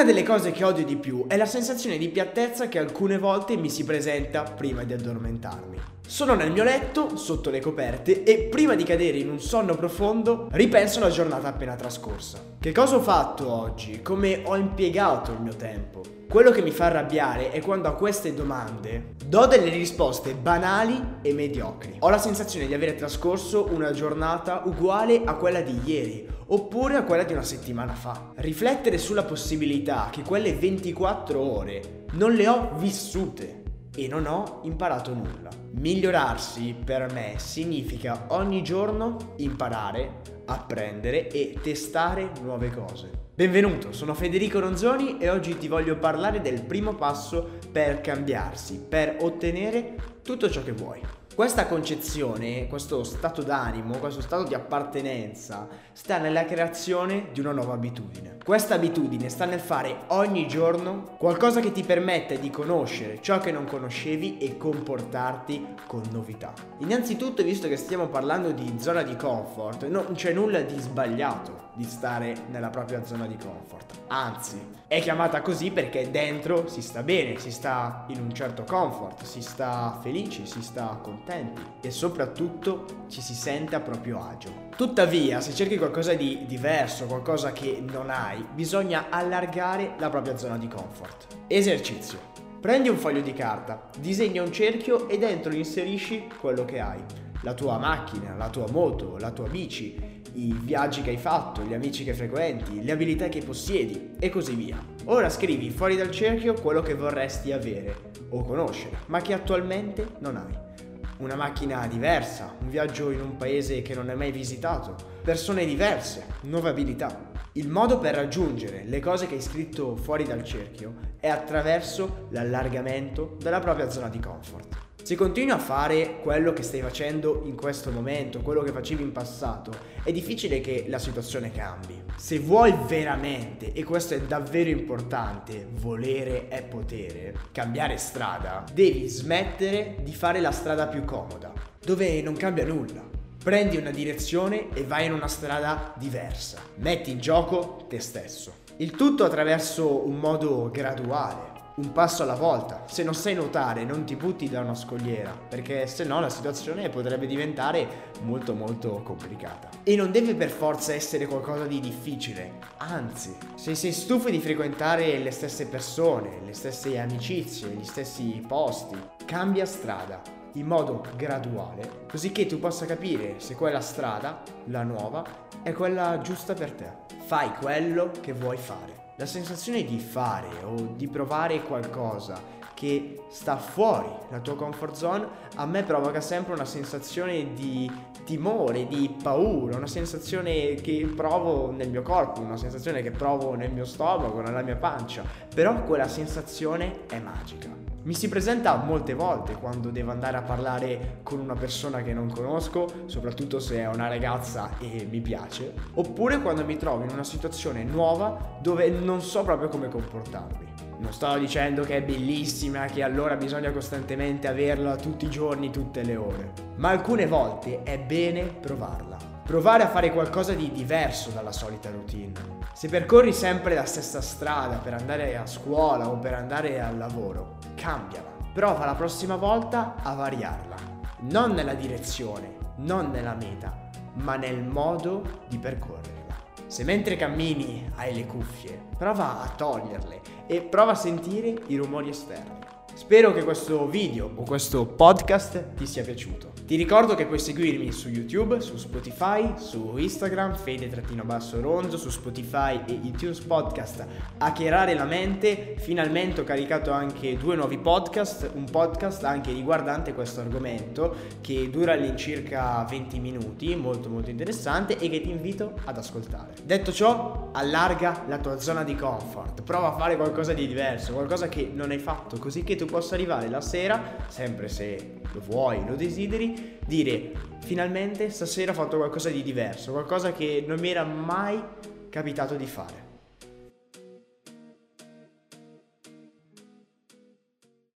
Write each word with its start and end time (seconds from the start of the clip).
Una 0.00 0.12
delle 0.12 0.24
cose 0.24 0.50
che 0.50 0.64
odio 0.64 0.82
di 0.82 0.96
più 0.96 1.26
è 1.26 1.36
la 1.36 1.44
sensazione 1.44 1.98
di 1.98 2.08
piattezza 2.08 2.68
che 2.68 2.78
alcune 2.78 3.18
volte 3.18 3.58
mi 3.58 3.68
si 3.68 3.84
presenta 3.84 4.44
prima 4.44 4.82
di 4.82 4.94
addormentarmi. 4.94 5.78
Sono 6.06 6.34
nel 6.34 6.52
mio 6.52 6.64
letto, 6.64 7.18
sotto 7.18 7.50
le 7.50 7.60
coperte, 7.60 8.22
e 8.22 8.48
prima 8.50 8.74
di 8.76 8.84
cadere 8.84 9.18
in 9.18 9.28
un 9.28 9.40
sonno 9.40 9.76
profondo 9.76 10.48
ripenso 10.52 11.00
alla 11.00 11.10
giornata 11.10 11.48
appena 11.48 11.74
trascorsa. 11.74 12.38
Che 12.58 12.72
cosa 12.72 12.96
ho 12.96 13.00
fatto 13.00 13.52
oggi? 13.52 14.00
Come 14.00 14.40
ho 14.42 14.56
impiegato 14.56 15.32
il 15.32 15.42
mio 15.42 15.54
tempo? 15.54 16.00
Quello 16.30 16.50
che 16.50 16.62
mi 16.62 16.70
fa 16.70 16.86
arrabbiare 16.86 17.50
è 17.50 17.60
quando 17.60 17.88
a 17.88 17.94
queste 17.94 18.32
domande 18.32 19.16
do 19.26 19.44
delle 19.44 19.68
risposte 19.68 20.32
banali 20.32 21.18
e 21.20 21.34
mediocri. 21.34 21.96
Ho 21.98 22.08
la 22.08 22.18
sensazione 22.18 22.66
di 22.66 22.72
avere 22.72 22.94
trascorso 22.94 23.68
una 23.70 23.90
giornata 23.90 24.62
uguale 24.64 25.20
a 25.24 25.34
quella 25.34 25.60
di 25.60 25.78
ieri, 25.84 26.26
oppure 26.52 26.96
a 26.96 27.04
quella 27.04 27.24
di 27.24 27.32
una 27.32 27.42
settimana 27.42 27.94
fa. 27.94 28.32
Riflettere 28.36 28.98
sulla 28.98 29.24
possibilità 29.24 30.08
che 30.10 30.22
quelle 30.22 30.54
24 30.54 31.40
ore 31.40 32.04
non 32.12 32.32
le 32.32 32.48
ho 32.48 32.72
vissute 32.76 33.62
e 33.94 34.08
non 34.08 34.26
ho 34.26 34.60
imparato 34.64 35.12
nulla. 35.14 35.50
Migliorarsi 35.72 36.74
per 36.84 37.12
me 37.12 37.34
significa 37.38 38.26
ogni 38.28 38.62
giorno 38.62 39.34
imparare, 39.36 40.20
apprendere 40.46 41.28
e 41.28 41.56
testare 41.62 42.30
nuove 42.42 42.70
cose. 42.70 43.28
Benvenuto, 43.34 43.92
sono 43.92 44.14
Federico 44.14 44.60
Ronzoni 44.60 45.18
e 45.18 45.30
oggi 45.30 45.56
ti 45.56 45.68
voglio 45.68 45.96
parlare 45.96 46.40
del 46.40 46.62
primo 46.62 46.94
passo 46.94 47.58
per 47.70 48.00
cambiarsi, 48.00 48.84
per 48.86 49.16
ottenere 49.20 49.94
tutto 50.22 50.50
ciò 50.50 50.62
che 50.62 50.72
vuoi. 50.72 51.19
Questa 51.40 51.66
concezione, 51.66 52.66
questo 52.66 53.02
stato 53.02 53.40
d'animo, 53.40 53.96
questo 53.96 54.20
stato 54.20 54.42
di 54.42 54.52
appartenenza 54.52 55.66
sta 55.90 56.18
nella 56.18 56.44
creazione 56.44 57.30
di 57.32 57.40
una 57.40 57.52
nuova 57.52 57.72
abitudine. 57.72 58.39
Questa 58.50 58.74
abitudine 58.74 59.28
sta 59.28 59.44
nel 59.44 59.60
fare 59.60 60.06
ogni 60.08 60.48
giorno 60.48 61.14
qualcosa 61.18 61.60
che 61.60 61.70
ti 61.70 61.84
permette 61.84 62.40
di 62.40 62.50
conoscere 62.50 63.22
ciò 63.22 63.38
che 63.38 63.52
non 63.52 63.64
conoscevi 63.64 64.38
e 64.38 64.56
comportarti 64.56 65.76
con 65.86 66.02
novità. 66.10 66.52
Innanzitutto, 66.78 67.44
visto 67.44 67.68
che 67.68 67.76
stiamo 67.76 68.08
parlando 68.08 68.50
di 68.50 68.74
zona 68.80 69.02
di 69.02 69.14
comfort, 69.14 69.86
non 69.86 70.14
c'è 70.14 70.32
nulla 70.32 70.62
di 70.62 70.76
sbagliato 70.80 71.68
di 71.74 71.84
stare 71.84 72.46
nella 72.50 72.70
propria 72.70 73.04
zona 73.04 73.28
di 73.28 73.36
comfort. 73.36 74.00
Anzi, 74.08 74.60
è 74.88 75.00
chiamata 75.00 75.42
così 75.42 75.70
perché 75.70 76.10
dentro 76.10 76.66
si 76.66 76.82
sta 76.82 77.04
bene, 77.04 77.38
si 77.38 77.52
sta 77.52 78.04
in 78.08 78.20
un 78.20 78.34
certo 78.34 78.64
comfort, 78.64 79.22
si 79.22 79.42
sta 79.42 79.96
felici, 80.02 80.44
si 80.44 80.60
sta 80.60 80.98
contenti 81.00 81.62
e 81.80 81.92
soprattutto 81.92 83.04
ci 83.06 83.20
si 83.20 83.34
sente 83.34 83.76
a 83.76 83.80
proprio 83.80 84.20
agio. 84.20 84.69
Tuttavia, 84.80 85.42
se 85.42 85.52
cerchi 85.52 85.76
qualcosa 85.76 86.14
di 86.14 86.46
diverso, 86.46 87.04
qualcosa 87.04 87.52
che 87.52 87.84
non 87.86 88.08
hai, 88.08 88.42
bisogna 88.54 89.08
allargare 89.10 89.96
la 89.98 90.08
propria 90.08 90.38
zona 90.38 90.56
di 90.56 90.68
comfort. 90.68 91.26
Esercizio. 91.48 92.18
Prendi 92.62 92.88
un 92.88 92.96
foglio 92.96 93.20
di 93.20 93.34
carta, 93.34 93.90
disegna 93.98 94.42
un 94.42 94.50
cerchio 94.50 95.06
e 95.10 95.18
dentro 95.18 95.52
inserisci 95.52 96.28
quello 96.40 96.64
che 96.64 96.80
hai. 96.80 96.98
La 97.42 97.52
tua 97.52 97.76
macchina, 97.76 98.34
la 98.34 98.48
tua 98.48 98.70
moto, 98.70 99.18
la 99.18 99.32
tua 99.32 99.50
bici, 99.50 100.22
i 100.32 100.58
viaggi 100.58 101.02
che 101.02 101.10
hai 101.10 101.18
fatto, 101.18 101.60
gli 101.60 101.74
amici 101.74 102.02
che 102.02 102.14
frequenti, 102.14 102.82
le 102.82 102.92
abilità 102.92 103.28
che 103.28 103.42
possiedi 103.42 104.12
e 104.18 104.30
così 104.30 104.54
via. 104.54 104.82
Ora 105.04 105.28
scrivi 105.28 105.68
fuori 105.68 105.94
dal 105.94 106.10
cerchio 106.10 106.54
quello 106.54 106.80
che 106.80 106.94
vorresti 106.94 107.52
avere 107.52 108.12
o 108.30 108.42
conoscere, 108.42 109.00
ma 109.08 109.20
che 109.20 109.34
attualmente 109.34 110.06
non 110.20 110.36
hai. 110.36 110.88
Una 111.20 111.34
macchina 111.34 111.86
diversa, 111.86 112.54
un 112.62 112.70
viaggio 112.70 113.10
in 113.10 113.20
un 113.20 113.36
paese 113.36 113.82
che 113.82 113.94
non 113.94 114.08
hai 114.08 114.16
mai 114.16 114.32
visitato, 114.32 114.96
persone 115.22 115.66
diverse, 115.66 116.24
nuove 116.44 116.70
abilità. 116.70 117.29
Il 117.54 117.68
modo 117.68 117.98
per 117.98 118.14
raggiungere 118.14 118.84
le 118.86 119.00
cose 119.00 119.26
che 119.26 119.34
hai 119.34 119.40
scritto 119.40 119.96
fuori 119.96 120.22
dal 120.22 120.44
cerchio 120.44 120.94
è 121.18 121.26
attraverso 121.26 122.28
l'allargamento 122.30 123.36
della 123.40 123.58
propria 123.58 123.90
zona 123.90 124.08
di 124.08 124.20
comfort. 124.20 124.76
Se 125.02 125.16
continui 125.16 125.50
a 125.50 125.58
fare 125.58 126.20
quello 126.22 126.52
che 126.52 126.62
stai 126.62 126.80
facendo 126.80 127.42
in 127.46 127.56
questo 127.56 127.90
momento, 127.90 128.38
quello 128.38 128.62
che 128.62 128.70
facevi 128.70 129.02
in 129.02 129.10
passato, 129.10 129.72
è 130.04 130.12
difficile 130.12 130.60
che 130.60 130.84
la 130.86 131.00
situazione 131.00 131.50
cambi. 131.50 132.00
Se 132.14 132.38
vuoi 132.38 132.72
veramente, 132.86 133.72
e 133.72 133.82
questo 133.82 134.14
è 134.14 134.20
davvero 134.20 134.70
importante, 134.70 135.66
volere 135.72 136.46
è 136.46 136.62
potere, 136.62 137.34
cambiare 137.50 137.96
strada, 137.96 138.64
devi 138.72 139.08
smettere 139.08 139.96
di 140.02 140.14
fare 140.14 140.40
la 140.40 140.52
strada 140.52 140.86
più 140.86 141.04
comoda, 141.04 141.52
dove 141.84 142.22
non 142.22 142.36
cambia 142.36 142.64
nulla. 142.64 143.09
Prendi 143.42 143.78
una 143.78 143.90
direzione 143.90 144.68
e 144.74 144.84
vai 144.84 145.06
in 145.06 145.14
una 145.14 145.26
strada 145.26 145.94
diversa. 145.96 146.58
Metti 146.74 147.10
in 147.10 147.20
gioco 147.20 147.86
te 147.88 147.98
stesso. 147.98 148.52
Il 148.76 148.90
tutto 148.90 149.24
attraverso 149.24 150.06
un 150.06 150.18
modo 150.18 150.70
graduale 150.70 151.50
un 151.76 151.92
passo 151.92 152.22
alla 152.22 152.34
volta. 152.34 152.84
Se 152.86 153.02
non 153.02 153.14
sai 153.14 153.34
nuotare, 153.34 153.84
non 153.84 154.04
ti 154.04 154.14
butti 154.14 154.50
da 154.50 154.60
una 154.60 154.74
scogliera, 154.74 155.34
perché 155.48 155.86
se 155.86 156.04
no 156.04 156.20
la 156.20 156.28
situazione 156.28 156.90
potrebbe 156.90 157.26
diventare 157.26 158.10
molto 158.22 158.52
molto 158.52 159.00
complicata. 159.02 159.70
E 159.82 159.96
non 159.96 160.10
deve 160.10 160.34
per 160.34 160.50
forza 160.50 160.92
essere 160.92 161.26
qualcosa 161.26 161.64
di 161.64 161.80
difficile, 161.80 162.58
anzi, 162.76 163.34
se 163.54 163.74
sei 163.74 163.92
stufo 163.92 164.28
di 164.28 164.40
frequentare 164.40 165.16
le 165.18 165.30
stesse 165.30 165.66
persone, 165.66 166.40
le 166.44 166.52
stesse 166.52 166.98
amicizie, 166.98 167.68
gli 167.68 167.84
stessi 167.84 168.44
posti, 168.46 168.98
cambia 169.24 169.64
strada 169.64 170.39
in 170.54 170.66
modo 170.66 171.02
graduale, 171.16 172.04
così 172.08 172.32
che 172.32 172.46
tu 172.46 172.58
possa 172.58 172.86
capire 172.86 173.34
se 173.38 173.54
quella 173.54 173.80
strada, 173.80 174.42
la 174.66 174.82
nuova, 174.82 175.24
è 175.62 175.72
quella 175.72 176.20
giusta 176.20 176.54
per 176.54 176.72
te. 176.72 176.90
Fai 177.24 177.52
quello 177.60 178.10
che 178.20 178.32
vuoi 178.32 178.56
fare. 178.56 178.98
La 179.16 179.26
sensazione 179.26 179.84
di 179.84 179.98
fare 179.98 180.48
o 180.64 180.74
di 180.96 181.06
provare 181.06 181.62
qualcosa 181.62 182.58
che 182.80 183.24
sta 183.28 183.58
fuori 183.58 184.08
la 184.30 184.40
tua 184.40 184.56
comfort 184.56 184.94
zone 184.94 185.28
a 185.56 185.66
me 185.66 185.82
provoca 185.82 186.22
sempre 186.22 186.54
una 186.54 186.64
sensazione 186.64 187.52
di 187.52 187.90
timore, 188.24 188.86
di 188.86 189.14
paura, 189.22 189.76
una 189.76 189.86
sensazione 189.86 190.76
che 190.76 191.12
provo 191.14 191.70
nel 191.72 191.90
mio 191.90 192.00
corpo, 192.00 192.40
una 192.40 192.56
sensazione 192.56 193.02
che 193.02 193.10
provo 193.10 193.54
nel 193.54 193.70
mio 193.70 193.84
stomaco, 193.84 194.40
nella 194.40 194.62
mia 194.62 194.76
pancia, 194.76 195.22
però 195.54 195.82
quella 195.82 196.08
sensazione 196.08 197.06
è 197.06 197.18
magica. 197.18 197.89
Mi 198.02 198.14
si 198.14 198.30
presenta 198.30 198.76
molte 198.76 199.12
volte 199.12 199.52
quando 199.56 199.90
devo 199.90 200.10
andare 200.10 200.38
a 200.38 200.42
parlare 200.42 201.18
con 201.22 201.38
una 201.38 201.54
persona 201.54 202.00
che 202.00 202.14
non 202.14 202.30
conosco, 202.30 202.86
soprattutto 203.04 203.60
se 203.60 203.80
è 203.80 203.86
una 203.86 204.08
ragazza 204.08 204.70
e 204.78 205.06
mi 205.10 205.20
piace, 205.20 205.74
oppure 205.94 206.40
quando 206.40 206.64
mi 206.64 206.78
trovo 206.78 207.04
in 207.04 207.10
una 207.10 207.24
situazione 207.24 207.84
nuova 207.84 208.56
dove 208.62 208.88
non 208.88 209.20
so 209.20 209.42
proprio 209.42 209.68
come 209.68 209.90
comportarmi. 209.90 210.68
Non 211.00 211.12
sto 211.12 211.36
dicendo 211.36 211.82
che 211.82 211.96
è 211.96 212.02
bellissima, 212.02 212.86
che 212.86 213.02
allora 213.02 213.36
bisogna 213.36 213.70
costantemente 213.70 214.48
averla 214.48 214.96
tutti 214.96 215.26
i 215.26 215.30
giorni, 215.30 215.70
tutte 215.70 216.02
le 216.02 216.16
ore, 216.16 216.52
ma 216.76 216.88
alcune 216.88 217.26
volte 217.26 217.82
è 217.82 217.98
bene 217.98 218.44
provarla. 218.44 219.39
Provare 219.50 219.82
a 219.82 219.88
fare 219.88 220.12
qualcosa 220.12 220.52
di 220.52 220.70
diverso 220.70 221.30
dalla 221.30 221.50
solita 221.50 221.90
routine. 221.90 222.30
Se 222.72 222.88
percorri 222.88 223.32
sempre 223.32 223.74
la 223.74 223.84
stessa 223.84 224.20
strada 224.20 224.76
per 224.76 224.94
andare 224.94 225.36
a 225.36 225.44
scuola 225.44 226.08
o 226.08 226.18
per 226.18 226.34
andare 226.34 226.80
al 226.80 226.96
lavoro, 226.96 227.56
cambiala. 227.74 228.30
Prova 228.54 228.84
la 228.84 228.94
prossima 228.94 229.34
volta 229.34 229.96
a 230.04 230.14
variarla. 230.14 230.76
Non 231.22 231.50
nella 231.50 231.74
direzione, 231.74 232.58
non 232.76 233.10
nella 233.10 233.34
meta, 233.34 233.90
ma 234.12 234.36
nel 234.36 234.62
modo 234.62 235.40
di 235.48 235.58
percorrerla. 235.58 236.36
Se 236.68 236.84
mentre 236.84 237.16
cammini 237.16 237.90
hai 237.96 238.14
le 238.14 238.26
cuffie, 238.26 238.80
prova 238.96 239.42
a 239.42 239.48
toglierle 239.48 240.20
e 240.46 240.60
prova 240.60 240.92
a 240.92 240.94
sentire 240.94 241.60
i 241.66 241.74
rumori 241.74 242.10
esterni. 242.10 242.58
Spero 242.94 243.32
che 243.32 243.44
questo 243.44 243.86
video 243.88 244.30
o 244.34 244.42
questo 244.42 244.84
podcast 244.84 245.74
ti 245.74 245.86
sia 245.86 246.02
piaciuto. 246.02 246.50
Ti 246.70 246.76
ricordo 246.76 247.16
che 247.16 247.26
puoi 247.26 247.40
seguirmi 247.40 247.90
su 247.90 248.08
YouTube, 248.10 248.60
su 248.60 248.76
Spotify, 248.76 249.54
su 249.56 249.96
Instagram, 249.96 250.54
fede-ronzo, 250.54 251.96
su 251.96 252.10
Spotify 252.10 252.80
e 252.86 252.92
iTunes 253.02 253.40
Podcast, 253.40 254.06
Hackerare 254.38 254.94
la 254.94 255.04
mente. 255.04 255.74
Finalmente 255.78 256.42
ho 256.42 256.44
caricato 256.44 256.92
anche 256.92 257.36
due 257.36 257.56
nuovi 257.56 257.76
podcast, 257.76 258.52
un 258.54 258.66
podcast 258.70 259.24
anche 259.24 259.50
riguardante 259.50 260.14
questo 260.14 260.42
argomento 260.42 261.16
che 261.40 261.68
dura 261.70 261.94
all'incirca 261.94 262.86
20 262.88 263.18
minuti, 263.18 263.74
molto 263.74 264.08
molto 264.08 264.30
interessante 264.30 264.96
e 264.96 265.10
che 265.10 265.20
ti 265.20 265.30
invito 265.30 265.72
ad 265.86 265.96
ascoltare. 265.96 266.54
Detto 266.62 266.92
ciò, 266.92 267.48
allarga 267.52 268.26
la 268.28 268.38
tua 268.38 268.60
zona 268.60 268.84
di 268.84 268.94
comfort, 268.94 269.62
prova 269.62 269.94
a 269.94 269.98
fare 269.98 270.14
qualcosa 270.14 270.52
di 270.52 270.68
diverso, 270.68 271.14
qualcosa 271.14 271.48
che 271.48 271.68
non 271.74 271.90
hai 271.90 271.98
fatto, 271.98 272.38
così 272.38 272.62
che 272.62 272.76
tu 272.80 272.86
possa 272.86 273.14
arrivare 273.14 273.50
la 273.50 273.60
sera, 273.60 274.24
sempre 274.28 274.68
se 274.68 275.20
lo 275.34 275.40
vuoi, 275.40 275.84
lo 275.86 275.96
desideri, 275.96 276.78
dire 276.86 277.32
finalmente 277.60 278.30
stasera 278.30 278.72
ho 278.72 278.74
fatto 278.74 278.96
qualcosa 278.96 279.28
di 279.28 279.42
diverso, 279.42 279.92
qualcosa 279.92 280.32
che 280.32 280.64
non 280.66 280.80
mi 280.80 280.88
era 280.88 281.04
mai 281.04 281.62
capitato 282.08 282.54
di 282.54 282.66
fare. 282.66 283.09